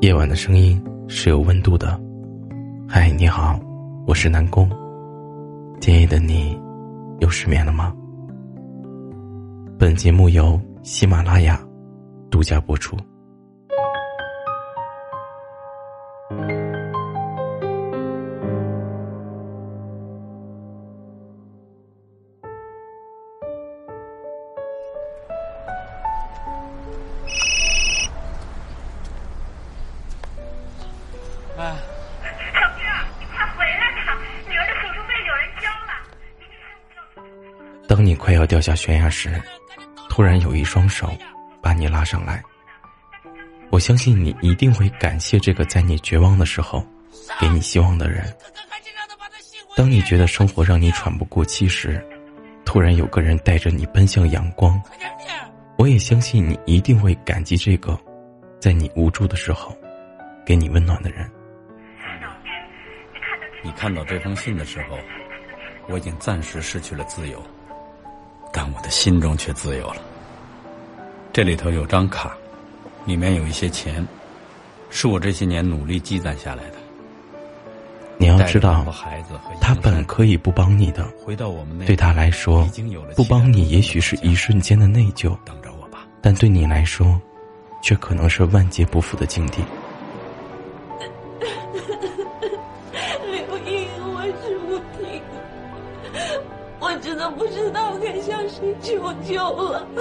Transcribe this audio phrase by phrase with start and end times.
[0.00, 2.00] 夜晚的声音是有温度的。
[2.88, 3.58] 嗨，你好，
[4.06, 4.70] 我是南宫。
[5.80, 6.56] 今夜的你
[7.18, 7.92] 又失眠了吗？
[9.76, 11.60] 本节目由喜马拉雅
[12.30, 12.96] 独家播出。
[37.98, 39.42] 当你快要掉下悬崖时，
[40.08, 41.12] 突然有一双手
[41.60, 42.40] 把你拉上来。
[43.70, 46.86] 我相信你一定会感谢这个在你绝望的时候
[47.40, 48.32] 给你希望的人。
[49.76, 52.00] 当你觉得生活让你喘不过气时，
[52.64, 54.80] 突然有个人带着你奔向阳光。
[55.76, 57.98] 我也相信你一定会感激这个
[58.60, 59.76] 在你无助的时候
[60.46, 61.28] 给你温暖的人。
[63.64, 64.96] 你看到这封信的时候，
[65.88, 67.44] 我已经暂时失去了自由，
[68.52, 70.02] 但我的心中却自由了。
[71.32, 72.36] 这里头有张卡，
[73.04, 74.06] 里面有一些钱，
[74.90, 76.76] 是我这些年努力积攒下来的。
[78.20, 78.84] 你要知道
[79.60, 82.68] 他本可以不帮你的，回到我们那对他来说
[83.14, 86.04] 不帮你也许是一瞬间的内疚，等着我吧。
[86.20, 87.20] 但对你来说，
[87.80, 89.62] 却可能是万劫不复的境地。
[98.08, 99.86] 该向谁求救了，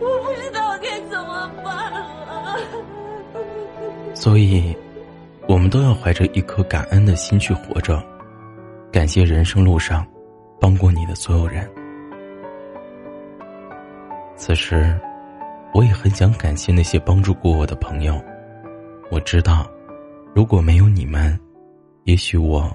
[0.00, 2.56] 我不知道该怎么办了。
[4.12, 4.76] 所以，
[5.46, 8.02] 我们都要怀着一颗感恩的心去活着，
[8.90, 10.04] 感谢人生路上
[10.60, 11.70] 帮过你的所有人。
[14.34, 14.98] 此时，
[15.72, 18.20] 我也很想感谢那些帮助过我的朋友。
[19.12, 19.64] 我知道，
[20.34, 21.38] 如果没有你们，
[22.02, 22.68] 也许我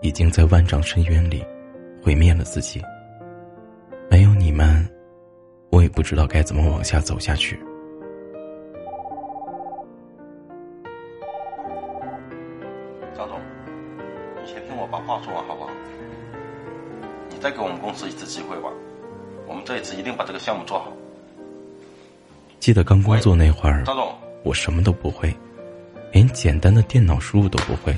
[0.00, 1.44] 已经在万丈深渊里
[2.02, 2.82] 毁灭了自己。
[5.96, 7.58] 不知道该怎么往下走下去。
[13.16, 13.40] 张总，
[14.42, 15.70] 你先听我把话说完好不好？
[17.30, 18.68] 你再给我们公司一次机会吧，
[19.48, 20.92] 我们这一次一定把这个项目做好。
[22.60, 24.14] 记得刚工作那会儿，张总，
[24.44, 25.34] 我什么都不会，
[26.12, 27.96] 连简单的电脑输入都不会，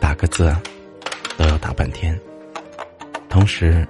[0.00, 0.62] 打个字啊
[1.36, 2.18] 都要打半天。
[3.28, 3.86] 同时，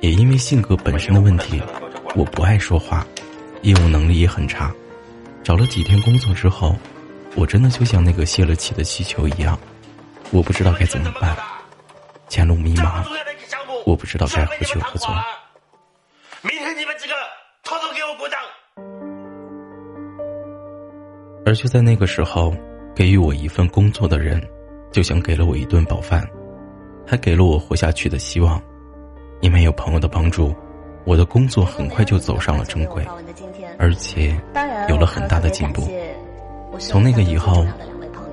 [0.00, 1.62] 也因为性格本身的问题，
[2.14, 3.06] 我不爱说话，
[3.62, 4.72] 业务能力也很差。
[5.42, 6.74] 找了几天工作之后，
[7.34, 9.58] 我真的就像那个泄了气的气球一样，
[10.30, 11.36] 我不知道该怎么办，
[12.28, 13.04] 前路迷茫，
[13.86, 15.14] 我不知道该何去何从。
[16.42, 17.14] 明天你们几个
[17.62, 18.38] 统统给我鼓掌！
[21.46, 22.54] 而就在那个时候，
[22.94, 24.42] 给予我一份工作的人，
[24.92, 26.26] 就像给了我一顿饱饭，
[27.06, 28.60] 还给了我活下去的希望。
[29.40, 30.54] 因为有朋友的帮助，
[31.04, 33.06] 我的工作很快就走上了正轨，
[33.78, 34.38] 而且
[34.88, 35.88] 有了很大的进步。
[36.78, 37.66] 从那个以后，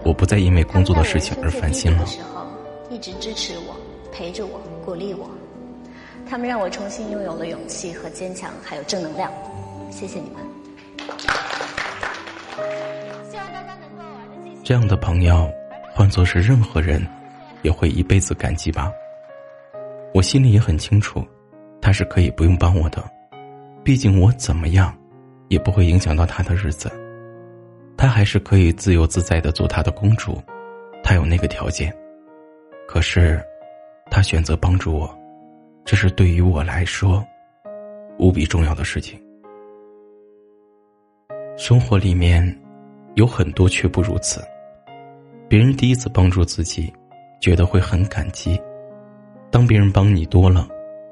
[0.04, 2.06] 我不再因为工作的事情而烦心了。
[2.90, 3.76] 一直支持我，
[4.12, 5.30] 陪着我，鼓励我，
[6.30, 9.32] 他们让我重新拥有了勇气和坚强，还有正能量。
[9.90, 10.44] 谢谢你们。
[13.30, 14.52] 希望大家能够玩的。
[14.64, 15.50] 这样的朋友，
[15.94, 17.06] 换作是任何人，
[17.62, 18.92] 也会一辈子感激吧。
[20.14, 21.26] 我心里也很清楚，
[21.86, 23.00] 他是可以不用帮我的，
[23.84, 24.92] 毕竟我怎么样，
[25.50, 26.92] 也不会影响到他的日子。
[27.96, 30.42] 他还是可以自由自在的做他的公主，
[31.04, 31.96] 他有那个条件。
[32.88, 33.40] 可是，
[34.10, 35.16] 他选择帮助我，
[35.86, 37.24] 这是对于我来说
[38.18, 39.22] 无比重要的事情。
[41.56, 42.44] 生活里面
[43.14, 44.44] 有很多却不如此。
[45.48, 46.92] 别人第一次帮助自己，
[47.40, 48.60] 觉得会很感激；
[49.52, 50.68] 当别人帮你多了，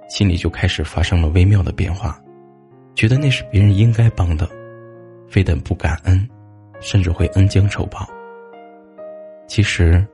[0.08, 2.22] 心里就开始发生了微妙的变化，
[2.96, 4.48] 觉得那是别人应该帮的，
[5.28, 6.30] 非但不感恩，
[6.80, 8.08] 甚至会恩将仇报。
[9.48, 10.06] 其实，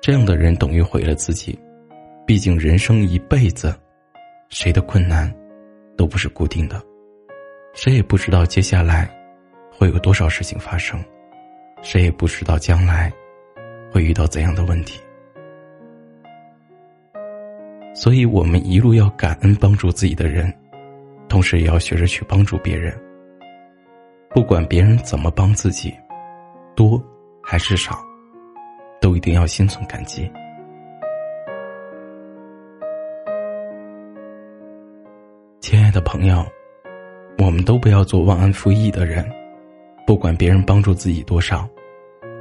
[0.00, 1.58] 这样的人等于毁了自己。
[2.26, 3.74] 毕竟人生一辈子，
[4.50, 5.34] 谁的困难
[5.96, 6.78] 都不是固定的，
[7.72, 9.08] 谁也不知道接下来
[9.72, 11.02] 会有多少事情发生，
[11.80, 13.10] 谁也不知道将来
[13.90, 15.00] 会遇到怎样的问题。
[17.94, 20.52] 所以，我们一路要感恩帮助自己的人，
[21.28, 22.96] 同时也要学着去帮助别人。
[24.30, 25.92] 不管别人怎么帮自己，
[26.76, 27.02] 多
[27.42, 27.98] 还是少，
[29.00, 30.30] 都一定要心存感激。
[35.60, 36.46] 亲爱的朋友，
[37.38, 39.28] 我们都不要做忘恩负义的人，
[40.06, 41.68] 不管别人帮助自己多少，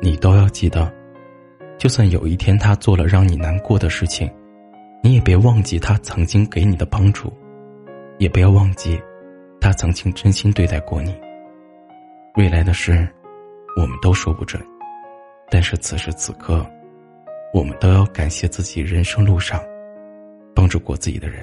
[0.02, 0.94] 你都要记得，
[1.78, 4.30] 就算有一天他做了让你难过的事情，
[5.08, 7.32] 你也别忘记他曾经给你的帮助，
[8.18, 9.02] 也不要忘记，
[9.62, 11.16] 他曾经真心对待过你。
[12.36, 13.08] 未来的事，
[13.78, 14.62] 我们都说不准，
[15.50, 16.70] 但是此时此刻，
[17.54, 19.62] 我们都要感谢自己人生路上
[20.54, 21.42] 帮助过自己的人。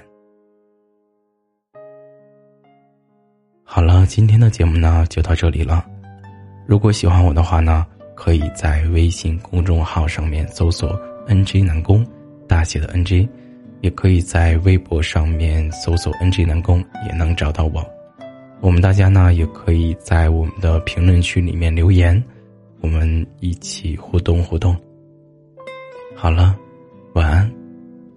[3.63, 5.87] 好了，今天的节目呢就到这里了。
[6.67, 10.91] 如果喜欢我的话呢，可以在微信公众号上面搜索
[11.27, 12.07] “nj 南宫”，
[12.47, 13.27] 大写的 “nj”
[13.85, 17.85] 也可以在微博上面搜索 “NG 南宫”，也能找到我。
[18.63, 22.25] 我们大家呢，也可以在我们的评论区里面留言，
[22.81, 24.75] 我们一起互动互动。
[26.17, 26.57] 好了，
[27.13, 27.53] 晚安，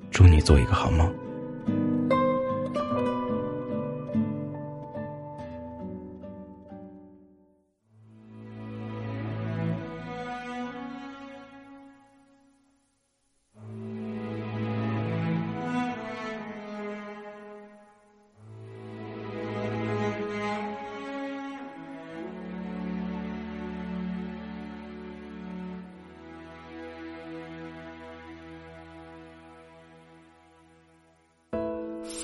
[0.09, 1.13] 祝你做一个好梦。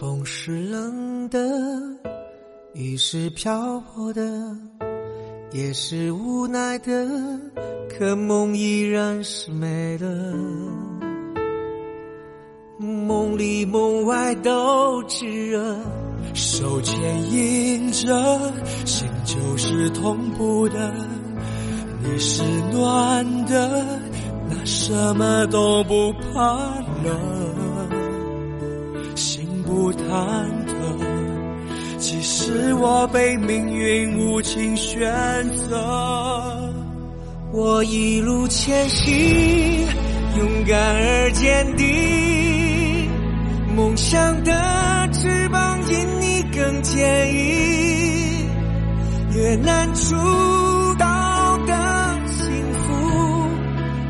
[0.03, 1.39] 风是冷的，
[2.73, 4.21] 雨是漂泊的，
[5.53, 7.07] 也是无奈的，
[7.88, 10.05] 可梦依然是美的。
[12.77, 15.73] 梦里梦外都炽热，
[16.33, 18.51] 手牵引着，
[18.85, 20.94] 心就是同步的。
[22.03, 23.85] 你是暖的，
[24.50, 26.57] 那什么都不怕
[27.05, 27.62] 冷。
[29.65, 29.98] 不忐
[30.68, 30.74] 忑，
[31.98, 35.10] 即使我被命运无情选
[35.56, 36.74] 择，
[37.51, 39.88] 我一路前行，
[40.38, 43.10] 勇敢而坚定，
[43.75, 44.51] 梦想的
[45.13, 48.50] 翅膀因你更坚硬，
[49.33, 50.15] 越难触
[51.00, 52.94] 到的幸福，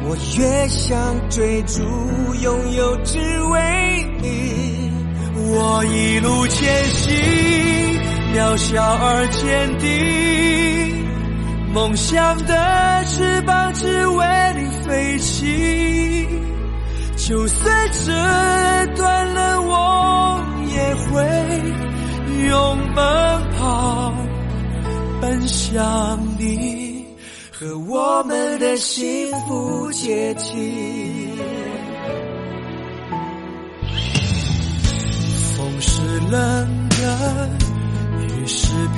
[0.10, 1.84] 我越想追逐，
[2.42, 3.20] 拥有只
[3.52, 4.63] 为你。
[5.56, 7.16] 我一路前行，
[8.34, 11.06] 渺小而坚定，
[11.74, 14.26] 梦想的翅膀只为
[14.58, 16.28] 你飞起。
[17.16, 18.12] 就算折
[18.96, 21.12] 断了，我也会
[22.50, 23.04] 用奔
[23.58, 24.14] 跑
[25.22, 27.06] 奔向你，
[27.52, 31.63] 和我们的幸福接近。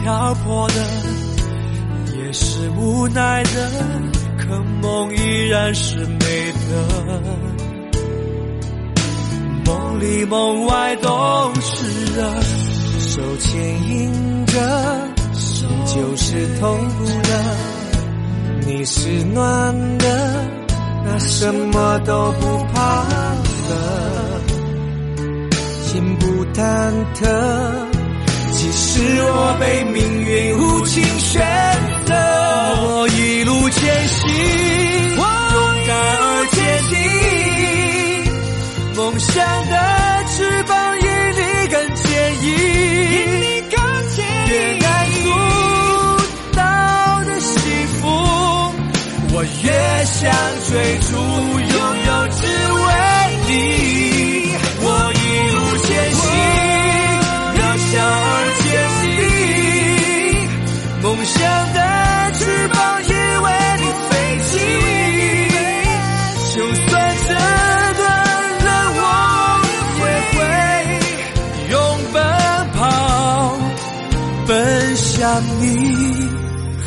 [0.06, 0.75] 漂泊的，
[2.16, 3.72] 也是无奈的，
[4.38, 7.24] 可梦依然是美的。
[9.66, 12.22] 梦里梦外都是热，
[13.00, 14.54] 手牵引着，
[15.34, 17.57] 心就是痛苦的。
[18.68, 20.46] 你是暖的，
[21.04, 23.04] 那什么都不怕
[23.69, 24.40] 的。
[25.81, 27.25] 心不忐忑，
[28.65, 31.39] 即使我被命运无情选
[32.03, 32.15] 择，
[32.81, 34.28] 我一路前行，
[35.16, 35.23] 勇
[35.85, 36.57] 敢而坚
[36.90, 36.97] 定，
[38.95, 39.35] 梦想
[39.69, 39.75] 的
[40.31, 42.04] 翅膀因你更坚
[42.42, 42.49] 硬，
[44.49, 45.30] 越难触
[46.56, 46.59] 到
[47.25, 47.54] 的幸
[48.01, 48.01] 福，
[49.31, 49.69] 我越
[50.06, 50.25] 想
[50.71, 52.42] 追逐，拥有只
[52.73, 52.83] 为
[53.47, 54.05] 你。
[61.25, 61.41] 梦想
[61.73, 61.79] 的
[62.33, 64.13] 翅膀也为你飞
[64.44, 64.53] 起，
[66.53, 67.33] 就算折
[67.97, 68.03] 断
[68.63, 69.01] 了我
[69.97, 70.37] 也会
[71.71, 71.73] 用
[72.13, 72.15] 奔
[72.73, 72.79] 跑
[74.45, 75.63] 奔向你，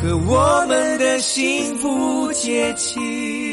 [0.01, 3.48] 和我们的幸福接近。